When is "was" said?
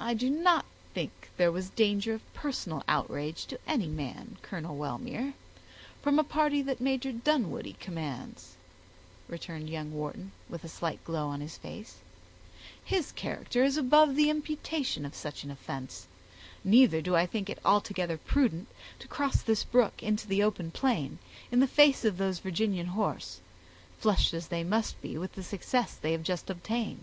1.50-1.70